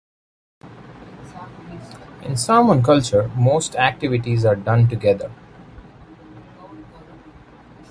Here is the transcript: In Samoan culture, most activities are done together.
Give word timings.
In 2.23 2.35
Samoan 2.35 2.81
culture, 2.81 3.29
most 3.37 3.75
activities 3.75 4.45
are 4.45 4.55
done 4.55 4.87
together. 4.87 5.29